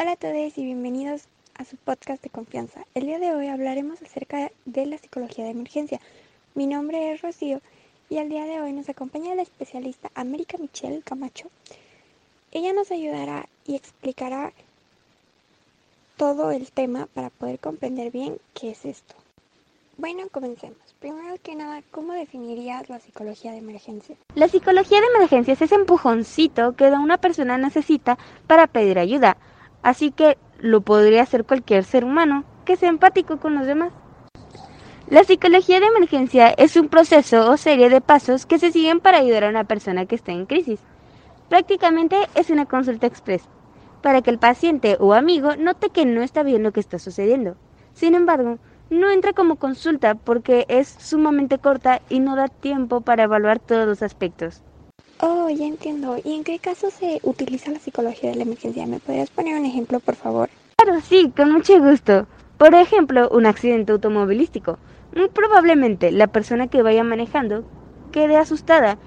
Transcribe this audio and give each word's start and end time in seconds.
Hola 0.00 0.12
a 0.12 0.16
todos 0.16 0.56
y 0.56 0.64
bienvenidos 0.64 1.24
a 1.56 1.64
su 1.64 1.76
podcast 1.76 2.22
de 2.22 2.30
confianza. 2.30 2.84
El 2.94 3.06
día 3.06 3.18
de 3.18 3.34
hoy 3.34 3.48
hablaremos 3.48 4.00
acerca 4.00 4.52
de 4.64 4.86
la 4.86 4.96
psicología 4.96 5.44
de 5.44 5.50
emergencia. 5.50 6.00
Mi 6.54 6.68
nombre 6.68 7.12
es 7.12 7.20
Rocío 7.20 7.60
y 8.08 8.18
el 8.18 8.28
día 8.28 8.44
de 8.44 8.60
hoy 8.60 8.72
nos 8.72 8.88
acompaña 8.88 9.34
la 9.34 9.42
especialista 9.42 10.08
América 10.14 10.56
Michelle 10.56 11.02
Camacho. 11.02 11.48
Ella 12.52 12.72
nos 12.72 12.92
ayudará 12.92 13.48
y 13.66 13.74
explicará 13.74 14.52
todo 16.16 16.52
el 16.52 16.70
tema 16.70 17.06
para 17.12 17.30
poder 17.30 17.58
comprender 17.58 18.12
bien 18.12 18.38
qué 18.54 18.70
es 18.70 18.84
esto. 18.84 19.16
Bueno, 19.96 20.28
comencemos. 20.30 20.78
Primero 21.00 21.34
que 21.42 21.56
nada, 21.56 21.82
¿cómo 21.90 22.12
definirías 22.12 22.88
la 22.88 23.00
psicología 23.00 23.50
de 23.50 23.58
emergencia? 23.58 24.14
La 24.36 24.46
psicología 24.46 25.00
de 25.00 25.06
emergencia 25.16 25.54
es 25.54 25.62
ese 25.62 25.74
empujoncito 25.74 26.76
que 26.76 26.84
una 26.84 27.18
persona 27.18 27.58
necesita 27.58 28.16
para 28.46 28.68
pedir 28.68 29.00
ayuda 29.00 29.36
así 29.82 30.10
que 30.10 30.38
lo 30.58 30.80
podría 30.80 31.22
hacer 31.22 31.44
cualquier 31.44 31.84
ser 31.84 32.04
humano 32.04 32.44
que 32.64 32.76
sea 32.76 32.88
empático 32.88 33.38
con 33.38 33.54
los 33.54 33.66
demás. 33.66 33.92
La 35.08 35.24
psicología 35.24 35.80
de 35.80 35.86
emergencia 35.86 36.48
es 36.50 36.76
un 36.76 36.88
proceso 36.88 37.50
o 37.50 37.56
serie 37.56 37.88
de 37.88 38.02
pasos 38.02 38.44
que 38.44 38.58
se 38.58 38.72
siguen 38.72 39.00
para 39.00 39.18
ayudar 39.18 39.44
a 39.44 39.48
una 39.48 39.64
persona 39.64 40.04
que 40.04 40.14
está 40.14 40.32
en 40.32 40.44
crisis. 40.44 40.80
Prácticamente 41.48 42.16
es 42.34 42.50
una 42.50 42.66
consulta 42.66 43.06
express, 43.06 43.42
para 44.02 44.20
que 44.20 44.28
el 44.28 44.38
paciente 44.38 44.98
o 45.00 45.14
amigo 45.14 45.56
note 45.56 45.88
que 45.88 46.04
no 46.04 46.20
está 46.20 46.42
bien 46.42 46.62
lo 46.62 46.72
que 46.72 46.80
está 46.80 46.98
sucediendo. 46.98 47.56
Sin 47.94 48.14
embargo, 48.14 48.58
no 48.90 49.10
entra 49.10 49.32
como 49.32 49.56
consulta 49.56 50.14
porque 50.14 50.66
es 50.68 50.88
sumamente 50.88 51.58
corta 51.58 52.02
y 52.10 52.20
no 52.20 52.36
da 52.36 52.48
tiempo 52.48 53.00
para 53.00 53.22
evaluar 53.22 53.60
todos 53.60 53.86
los 53.86 54.02
aspectos. 54.02 54.62
Oh, 55.20 55.48
ya 55.50 55.66
entiendo. 55.66 56.16
¿Y 56.22 56.34
en 56.34 56.44
qué 56.44 56.58
caso 56.60 56.90
se 56.90 57.20
utiliza 57.24 57.72
la 57.72 57.80
psicología 57.80 58.30
de 58.30 58.36
la 58.36 58.42
emergencia? 58.44 58.86
¿Me 58.86 59.00
podrías 59.00 59.30
poner 59.30 59.58
un 59.58 59.66
ejemplo, 59.66 59.98
por 59.98 60.14
favor? 60.14 60.48
Claro, 60.76 61.00
sí, 61.00 61.32
con 61.36 61.50
mucho 61.50 61.78
gusto. 61.80 62.26
Por 62.56 62.74
ejemplo, 62.74 63.28
un 63.30 63.46
accidente 63.46 63.92
automovilístico. 63.92 64.78
Muy 65.14 65.28
probablemente 65.28 66.12
la 66.12 66.28
persona 66.28 66.68
que 66.68 66.82
vaya 66.82 67.02
manejando 67.02 67.64
quede 68.12 68.36
asustada 68.36 68.98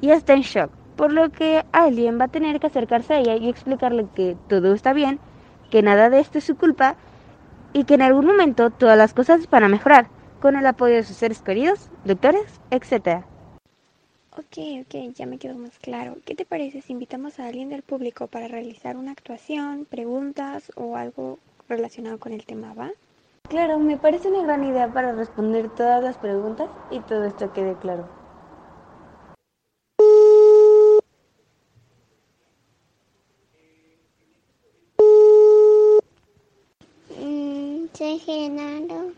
y 0.00 0.10
está 0.10 0.34
en 0.34 0.42
shock, 0.42 0.70
por 0.96 1.12
lo 1.12 1.30
que 1.30 1.64
alguien 1.72 2.20
va 2.20 2.24
a 2.26 2.28
tener 2.28 2.60
que 2.60 2.68
acercarse 2.68 3.14
a 3.14 3.18
ella 3.18 3.36
y 3.36 3.48
explicarle 3.48 4.06
que 4.14 4.36
todo 4.48 4.72
está 4.72 4.92
bien, 4.92 5.18
que 5.70 5.82
nada 5.82 6.10
de 6.10 6.20
esto 6.20 6.38
es 6.38 6.44
su 6.44 6.56
culpa 6.56 6.96
y 7.72 7.84
que 7.84 7.94
en 7.94 8.02
algún 8.02 8.26
momento 8.26 8.70
todas 8.70 8.96
las 8.96 9.14
cosas 9.14 9.48
van 9.50 9.64
a 9.64 9.68
mejorar, 9.68 10.08
con 10.40 10.56
el 10.56 10.66
apoyo 10.66 10.94
de 10.94 11.02
sus 11.02 11.16
seres 11.16 11.40
queridos, 11.40 11.90
doctores, 12.04 12.60
etc. 12.70 13.24
Ok, 14.38 14.58
ok, 14.82 15.14
ya 15.14 15.24
me 15.24 15.38
quedó 15.38 15.56
más 15.56 15.78
claro. 15.78 16.18
¿Qué 16.26 16.34
te 16.34 16.44
parece 16.44 16.82
si 16.82 16.92
invitamos 16.92 17.38
a 17.38 17.46
alguien 17.46 17.70
del 17.70 17.82
público 17.82 18.26
para 18.26 18.48
realizar 18.48 18.98
una 18.98 19.12
actuación, 19.12 19.86
preguntas 19.86 20.70
o 20.76 20.96
algo 20.96 21.38
relacionado 21.68 22.18
con 22.18 22.34
el 22.34 22.44
tema, 22.44 22.74
va? 22.74 22.90
Claro, 23.48 23.78
me 23.78 23.96
parece 23.96 24.28
una 24.28 24.42
gran 24.42 24.62
idea 24.64 24.92
para 24.92 25.12
responder 25.12 25.70
todas 25.70 26.04
las 26.04 26.18
preguntas 26.18 26.68
y 26.90 27.00
todo 27.00 27.24
esto 27.24 27.50
quede 27.54 27.76
claro. 27.76 28.06
Mm, 37.18 37.86
soy 37.94 38.18
Genaro. 38.18 39.12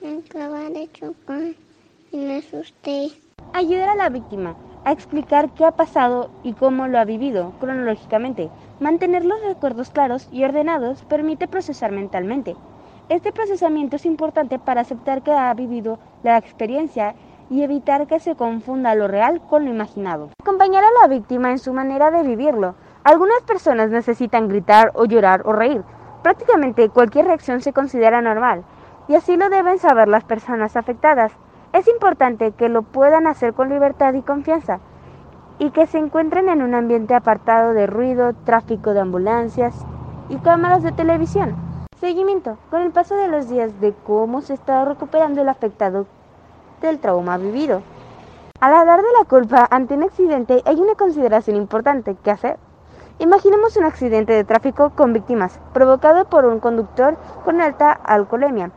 Me 0.00 0.18
acaba 0.18 0.70
de 0.70 0.88
chocar 0.92 1.54
y 2.12 2.16
me 2.16 2.36
asusté. 2.36 3.25
Ayudar 3.56 3.88
a 3.88 3.94
la 3.94 4.10
víctima 4.10 4.54
a 4.84 4.92
explicar 4.92 5.48
qué 5.54 5.64
ha 5.64 5.70
pasado 5.70 6.28
y 6.42 6.52
cómo 6.52 6.88
lo 6.88 6.98
ha 6.98 7.06
vivido 7.06 7.54
cronológicamente. 7.58 8.50
Mantener 8.80 9.24
los 9.24 9.42
recuerdos 9.42 9.88
claros 9.88 10.28
y 10.30 10.44
ordenados 10.44 11.04
permite 11.04 11.48
procesar 11.48 11.90
mentalmente. 11.90 12.54
Este 13.08 13.32
procesamiento 13.32 13.96
es 13.96 14.04
importante 14.04 14.58
para 14.58 14.82
aceptar 14.82 15.22
que 15.22 15.32
ha 15.32 15.54
vivido 15.54 15.98
la 16.22 16.36
experiencia 16.36 17.14
y 17.48 17.62
evitar 17.62 18.06
que 18.06 18.20
se 18.20 18.36
confunda 18.36 18.94
lo 18.94 19.08
real 19.08 19.40
con 19.40 19.64
lo 19.64 19.70
imaginado. 19.70 20.28
Acompañar 20.42 20.84
a 20.84 21.00
la 21.00 21.08
víctima 21.08 21.50
en 21.50 21.58
su 21.58 21.72
manera 21.72 22.10
de 22.10 22.24
vivirlo. 22.24 22.74
Algunas 23.04 23.40
personas 23.44 23.88
necesitan 23.88 24.48
gritar 24.48 24.92
o 24.92 25.06
llorar 25.06 25.46
o 25.46 25.54
reír. 25.54 25.82
Prácticamente 26.22 26.90
cualquier 26.90 27.24
reacción 27.24 27.62
se 27.62 27.72
considera 27.72 28.20
normal 28.20 28.64
y 29.08 29.14
así 29.14 29.38
lo 29.38 29.48
deben 29.48 29.78
saber 29.78 30.08
las 30.08 30.24
personas 30.24 30.76
afectadas. 30.76 31.32
Es 31.76 31.88
importante 31.88 32.52
que 32.52 32.70
lo 32.70 32.80
puedan 32.80 33.26
hacer 33.26 33.52
con 33.52 33.68
libertad 33.68 34.14
y 34.14 34.22
confianza 34.22 34.80
y 35.58 35.72
que 35.72 35.86
se 35.86 35.98
encuentren 35.98 36.48
en 36.48 36.62
un 36.62 36.74
ambiente 36.74 37.12
apartado 37.12 37.74
de 37.74 37.86
ruido, 37.86 38.32
tráfico 38.46 38.94
de 38.94 39.00
ambulancias 39.00 39.74
y 40.30 40.36
cámaras 40.36 40.82
de 40.82 40.92
televisión. 40.92 41.54
Seguimiento. 42.00 42.56
Con 42.70 42.80
el 42.80 42.92
paso 42.92 43.14
de 43.16 43.28
los 43.28 43.50
días 43.50 43.78
de 43.78 43.92
cómo 44.06 44.40
se 44.40 44.54
está 44.54 44.86
recuperando 44.86 45.42
el 45.42 45.50
afectado 45.50 46.06
del 46.80 46.98
trauma 46.98 47.36
vivido. 47.36 47.82
Al 48.58 48.72
hablar 48.72 49.02
de 49.02 49.12
la 49.18 49.28
culpa 49.28 49.68
ante 49.70 49.96
un 49.96 50.04
accidente 50.04 50.62
hay 50.64 50.80
una 50.80 50.94
consideración 50.94 51.56
importante 51.56 52.16
que 52.24 52.30
hacer. 52.30 52.56
Imaginemos 53.18 53.76
un 53.76 53.84
accidente 53.84 54.32
de 54.32 54.44
tráfico 54.44 54.92
con 54.96 55.12
víctimas 55.12 55.60
provocado 55.74 56.24
por 56.24 56.46
un 56.46 56.58
conductor 56.58 57.18
con 57.44 57.60
alta 57.60 57.92
alcoholemia. 57.92 58.70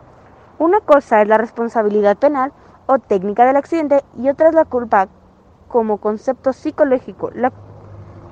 Una 0.57 0.81
cosa 0.81 1.21
es 1.21 1.29
la 1.29 1.37
responsabilidad 1.37 2.17
penal 2.17 2.51
o 2.89 2.97
técnica 2.97 3.45
del 3.45 3.55
accidente 3.55 4.03
y 4.17 4.29
otra 4.29 4.49
es 4.49 4.55
la 4.55 4.65
culpa 4.65 5.07
como 5.67 5.99
concepto 5.99 6.53
psicológico. 6.53 7.29
La 7.35 7.53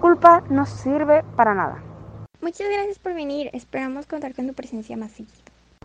culpa 0.01 0.43
no 0.49 0.65
sirve 0.65 1.23
para 1.35 1.53
nada. 1.53 1.83
Muchas 2.41 2.67
gracias 2.67 2.97
por 2.97 3.13
venir. 3.13 3.51
Esperamos 3.53 4.07
contar 4.07 4.33
con 4.33 4.47
tu 4.47 4.55
presencia 4.55 4.97
más 4.97 5.11
seguido. 5.11 5.37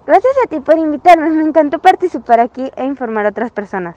Gracias 0.07 0.33
a 0.43 0.49
ti 0.49 0.59
por 0.61 0.79
invitarme. 0.79 1.29
Me 1.29 1.43
encantó 1.43 1.81
participar 1.81 2.41
aquí 2.41 2.71
e 2.75 2.85
informar 2.85 3.27
a 3.27 3.29
otras 3.29 3.51
personas. 3.51 3.95